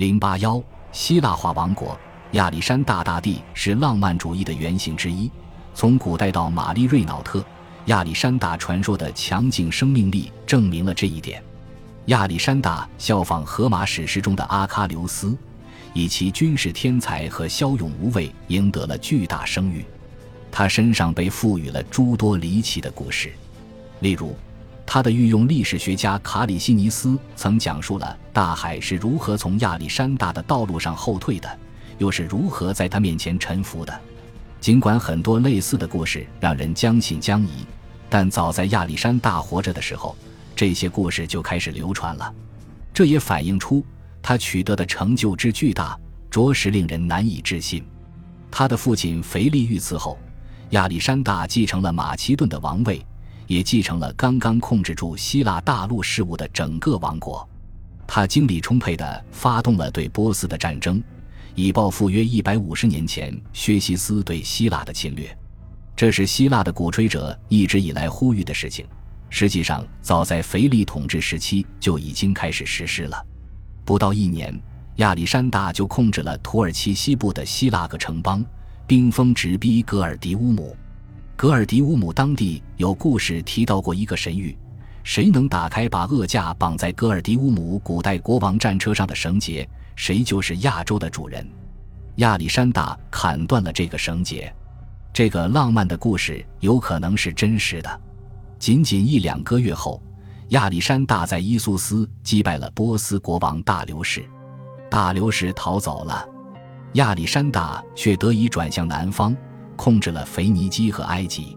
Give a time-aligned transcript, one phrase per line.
[0.00, 0.62] 零八幺，
[0.92, 1.94] 希腊化王国。
[2.30, 5.30] 亚历山大大帝是浪漫主义的原型之一。
[5.74, 7.44] 从古代到玛丽瑞瑙特，
[7.84, 11.44] 亚历山大传说的强劲生命力证明了这一点。
[12.06, 15.36] 亚历山大效仿荷马史诗中的阿喀琉斯，
[15.92, 19.84] 以其军事天才和骁勇无畏赢得了巨大声誉。
[20.50, 23.30] 他身上被赋予了诸多离奇的故事，
[23.98, 24.34] 例如。
[24.92, 31.48] 他的御用历史学家卡里西尼斯曾讲述了大海是如何从亚历山大的道路上后退的，
[31.98, 34.00] 又是如何在他面前臣服的。
[34.60, 37.64] 尽管很多类似的故事让人将信将疑，
[38.08, 40.16] 但早在亚历山大活着的时候，
[40.56, 42.34] 这些故事就开始流传了。
[42.92, 43.86] 这也反映出
[44.20, 45.96] 他取得的成就之巨大，
[46.28, 47.84] 着实令人难以置信。
[48.50, 50.18] 他的父亲腓力遇刺后，
[50.70, 53.00] 亚历山大继承了马其顿的王位。
[53.50, 57.44] 也继承了刚刚控制住希腊大陆事务的整个王国，
[58.06, 61.02] 他精力充沛地发动了对波斯的战争，
[61.56, 65.36] 以报复约一百五十年前薛西斯对希腊的侵略。
[65.96, 68.86] 这是希腊的鼓吹者一直以来呼吁的事情，
[69.30, 73.20] 实际上早在腓力统治时期就已经开始实施了。
[73.84, 74.56] 不到一年，
[74.98, 78.44] 亚历山大就控制了土耳其西部的希腊各城邦，
[78.86, 80.76] 兵锋直逼格尔迪乌姆。
[81.40, 84.54] 格尔迪乌姆当地有故事提到过一个神谕：
[85.02, 91.48] 谁能打开把恶架绑在格尔迪乌姆古代国王战车上的绳结，谁就是亚洲的主人。
[92.16, 94.54] 亚历山大砍断了这个绳结。
[95.14, 98.00] 这个浪漫的故事有可能是真实的。
[98.58, 100.02] 仅仅一两个月后，
[100.48, 104.22] 亚历山大在伊苏斯击败了波斯国王大流士，
[104.90, 106.22] 大流士逃走了，
[106.96, 109.34] 亚历山大却得以转向南方。
[109.80, 111.56] 控制了腓尼基和埃及，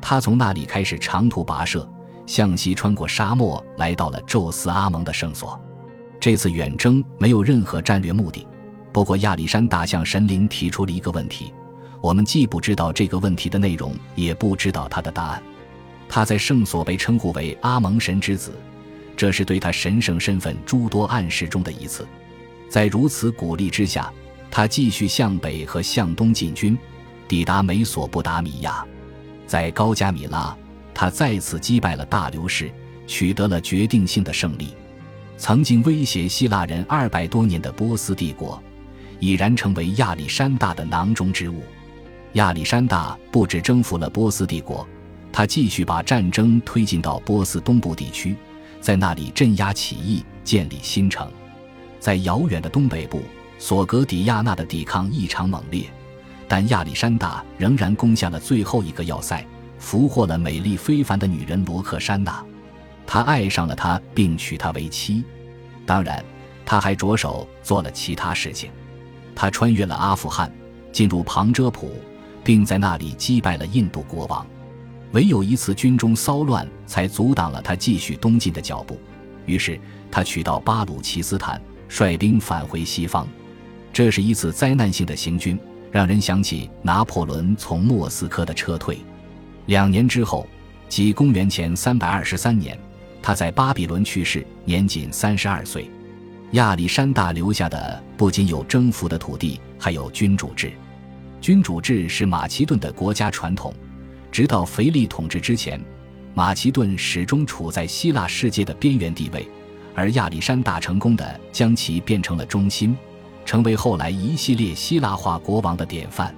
[0.00, 1.84] 他从那里开始长途跋涉，
[2.24, 5.60] 向西穿过沙漠，来到了宙斯阿蒙的圣所。
[6.20, 8.46] 这次远征没有任何战略目的，
[8.92, 11.52] 不过亚历山大向神灵提出了一个问题：
[12.00, 15.42] 我们既不知道这个问题的内容，也不知道他的答案。
[16.08, 18.52] 他在圣所被称呼为阿蒙神之子，
[19.16, 22.06] 这是对他神圣身份诸多暗示中的一次。
[22.70, 24.08] 在如此鼓励之下，
[24.52, 26.78] 他继续向北和向东进军。
[27.28, 28.84] 抵达美索不达米亚，
[29.46, 30.56] 在高加米拉，
[30.94, 32.70] 他再次击败了大流士，
[33.06, 34.74] 取得了决定性的胜利。
[35.36, 38.62] 曾经威胁希腊人二百多年的波斯帝国，
[39.20, 41.62] 已然成为亚历山大的囊中之物。
[42.32, 44.86] 亚历山大不止征服了波斯帝国，
[45.32, 48.36] 他继续把战争推进到波斯东部地区，
[48.80, 51.30] 在那里镇压起义，建立新城。
[51.98, 53.22] 在遥远的东北部，
[53.58, 55.84] 索格底亚纳的抵抗异常猛烈。
[56.48, 59.44] 但亚历山大仍然攻下了最后一个要塞，
[59.78, 62.44] 俘获了美丽非凡的女人罗克珊娜。
[63.06, 65.24] 他爱上了她，并娶她为妻。
[65.84, 66.24] 当然，
[66.64, 68.70] 他还着手做了其他事情。
[69.34, 70.52] 他穿越了阿富汗，
[70.90, 71.92] 进入旁遮普，
[72.42, 74.44] 并在那里击败了印度国王。
[75.12, 78.98] 唯有一次军中骚乱，才阻挡了他继续东进的脚步。
[79.44, 79.78] 于是，
[80.10, 83.26] 他取到巴鲁奇斯坦，率兵返回西方。
[83.92, 85.58] 这是一次灾难性的行军。
[85.96, 88.98] 让人想起拿破仑从莫斯科的撤退。
[89.64, 90.46] 两年之后，
[90.90, 92.78] 即公元前三百二十三年，
[93.22, 95.90] 他在巴比伦去世，年仅三十二岁。
[96.50, 100.70] 亚历山大留下的不仅有征服的土地，还有君主制。
[101.40, 103.72] 君主制是马其顿的国家传统，
[104.30, 105.80] 直到腓力统治之前，
[106.34, 109.48] 马其顿始终处在希腊世界的边缘地位，
[109.94, 112.94] 而亚历山大成功的将其变成了中心。
[113.46, 116.34] 成为后来一系列希腊化国王的典范，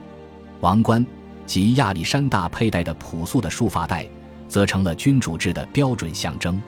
[0.61, 1.05] 王冠
[1.47, 4.07] 及亚历山大佩戴的朴素的束发带，
[4.47, 6.63] 则成了君主制的标准象征。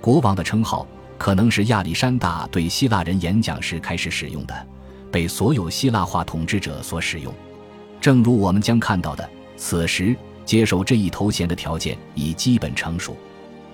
[0.00, 0.86] 国王的称号
[1.18, 4.66] 可能是亚历山大对希腊人演讲时开始使用的，
[5.12, 7.32] 被所有希腊化统治者所使用。
[8.00, 13.14] 正如我们将看到的，此时接受这一头衔的条件已基本成熟。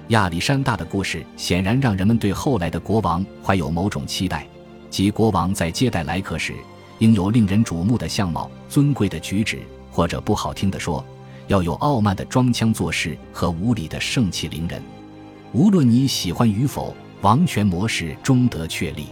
[0.09, 4.45] 亚历山大的故事显然让人们对后来的国王怀有某种期待。
[4.91, 6.55] 即国王在接待来客时，
[6.99, 9.61] 应有令人瞩目的相貌、尊贵的举止，
[9.91, 11.05] 或者不好听的说，
[11.47, 14.83] 要有傲慢的装腔作势和无礼的盛气凌人。
[15.53, 19.07] 无论你喜欢与否，王权模式终得确立。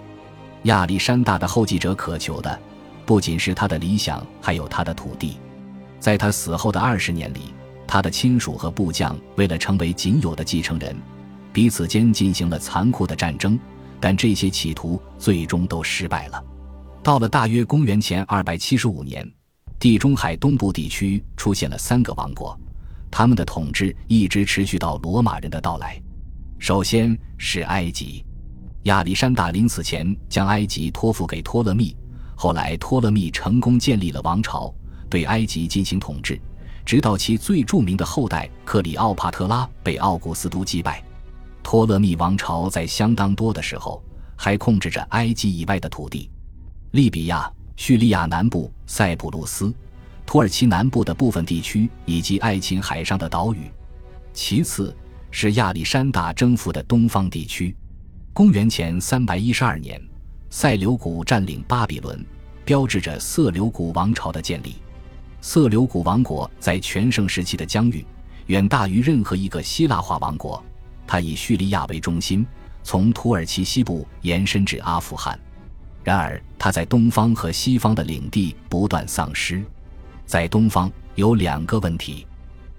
[0.65, 2.59] 亚历山大的后继者渴求的，
[3.07, 5.39] 不仅是他的理想，还有他的土地。
[6.01, 7.55] 在他死后的二十年里，
[7.87, 10.95] 他的亲属和部将为了成为仅有的继承人，
[11.53, 13.59] 彼此间进行了残酷的战争。
[14.01, 16.45] 但这些企图最终都失败了。
[17.03, 19.27] 到了大约公元前二百七十五年，
[19.79, 22.59] 地中海东部地区出现了三个王国，
[23.11, 26.01] 他们的统治一直持续到罗马人的到来。
[26.59, 28.25] 首先是埃及，
[28.83, 31.97] 亚历山大临死前将埃及托付给托勒密，
[32.35, 34.75] 后来托勒密成功建立了王朝，
[35.09, 36.39] 对埃及进行统治，
[36.85, 41.03] 直到其最著名的后代克里奥帕特拉被奥古斯都击败。
[41.71, 44.03] 托勒密王朝在相当多的时候
[44.35, 46.31] 还控制着埃及以外的土地，
[46.93, 49.71] 利比亚、叙利亚南部、塞浦路斯、
[50.25, 53.71] 土耳其南部的部分地区以及爱琴海上的岛屿。
[54.33, 54.97] 其次
[55.31, 57.77] 是亚历山大征服的东方地区。
[58.33, 60.03] 公元前三百一十二年，
[60.49, 62.25] 塞琉古占领巴比伦，
[62.65, 64.77] 标志着色琉古王朝的建立。
[65.43, 68.07] 色琉古王国在全盛时期的疆域
[68.47, 70.65] 远大于任何一个希腊化王国。
[71.09, 72.47] 它以叙利亚为中心，
[72.85, 75.37] 从土耳其西部延伸至阿富汗。
[76.05, 79.65] 然而，它在东方和西方的领地不断丧失。
[80.27, 82.27] 在东方有两个问题：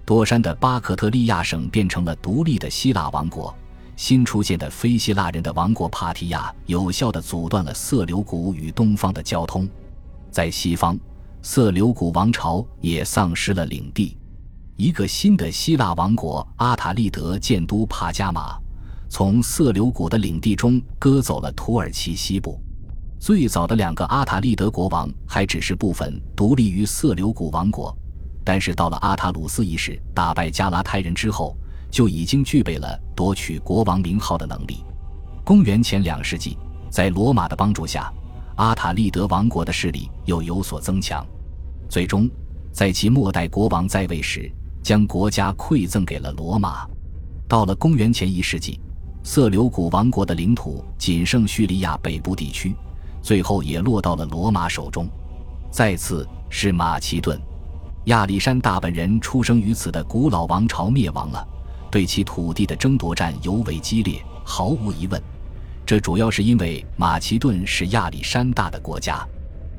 [0.06, 3.54] 多山的巴克特利亚省变成了独立的希腊王国。
[3.96, 9.68] 新出现的非希腊人的王国帕提亚有效地阻断了色琉古与东方的交通，
[10.30, 10.98] 在西方，
[11.42, 14.16] 色琉古王朝也丧失了领地。
[14.80, 18.58] 一个新的希腊王国阿塔利德建都帕加马，
[19.10, 22.58] 从色琉古的领地中割走了土耳其西部。
[23.18, 27.94] 最早的两个阿塔利德国王还只是部分独立于色琉古王国，
[28.42, 31.54] 但是到了阿塔鲁斯一世打败加拉泰人之后。
[31.90, 34.84] 就已经具备了夺取国王名号的能力。
[35.44, 36.56] 公元前两世纪，
[36.88, 38.10] 在罗马的帮助下，
[38.54, 41.26] 阿塔利德王国的势力又有所增强。
[41.88, 42.30] 最终，
[42.72, 44.48] 在其末代国王在位时，
[44.82, 46.86] 将国家馈赠给了罗马。
[47.48, 48.80] 到了公元前一世纪，
[49.22, 52.74] 色琉古王国的领土仅剩叙利亚北部地区，
[53.20, 55.08] 最后也落到了罗马手中。
[55.70, 57.40] 再次是马其顿，
[58.06, 61.46] 亚历山大本人出生于此的古老王朝灭亡了。
[61.90, 65.20] 对其土地的争夺战尤为激烈，毫无疑问，
[65.84, 69.26] 这主要是因为马其顿是亚历山大的国家。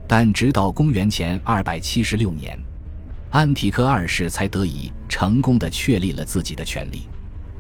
[0.08, 2.62] 但直到公元前二百七十六年，
[3.32, 7.08] 安提柯二世才得以成功的确立了自己的权利。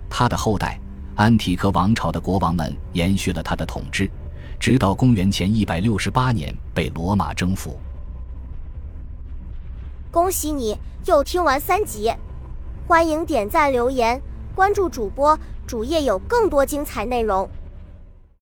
[0.09, 0.77] 他的后代
[1.15, 4.12] 安提柯王朝的国王们延续了他的统治，
[4.59, 7.79] 直到公元前一百六十八年被罗马征服。
[10.12, 12.12] 恭喜你又听完三集，
[12.85, 14.21] 欢迎点赞留言。
[14.53, 17.50] 关注主播，主页有更多精彩内容。